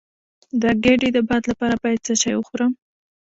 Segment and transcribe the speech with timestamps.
[0.61, 2.71] د ګیډې د باد لپاره باید څه شی وخورم؟